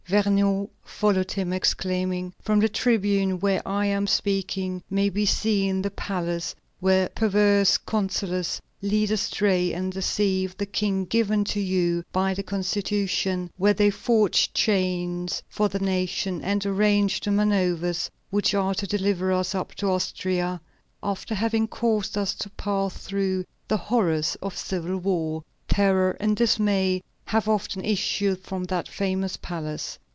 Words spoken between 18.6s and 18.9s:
to